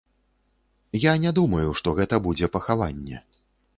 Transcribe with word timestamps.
Я 1.03 1.13
не 1.25 1.33
думаю, 1.39 1.69
што 1.81 1.93
гэта 1.99 2.15
будзе 2.29 2.51
пахаванне. 2.57 3.17